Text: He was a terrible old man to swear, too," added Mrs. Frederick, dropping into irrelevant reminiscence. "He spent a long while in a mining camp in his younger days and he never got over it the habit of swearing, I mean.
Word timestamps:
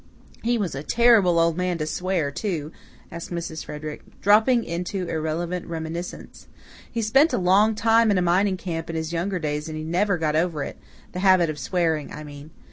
He 0.41 0.57
was 0.57 0.73
a 0.73 0.81
terrible 0.81 1.37
old 1.37 1.55
man 1.57 1.77
to 1.77 1.85
swear, 1.85 2.31
too," 2.31 2.71
added 3.11 3.29
Mrs. 3.29 3.63
Frederick, 3.63 4.01
dropping 4.19 4.63
into 4.63 5.07
irrelevant 5.07 5.67
reminiscence. 5.67 6.47
"He 6.91 7.03
spent 7.03 7.33
a 7.33 7.37
long 7.37 7.77
while 7.83 8.09
in 8.09 8.17
a 8.17 8.21
mining 8.23 8.57
camp 8.57 8.89
in 8.89 8.95
his 8.95 9.13
younger 9.13 9.37
days 9.37 9.69
and 9.69 9.77
he 9.77 9.83
never 9.83 10.17
got 10.17 10.35
over 10.35 10.63
it 10.63 10.79
the 11.11 11.19
habit 11.19 11.51
of 11.51 11.59
swearing, 11.59 12.11
I 12.11 12.23
mean. 12.23 12.49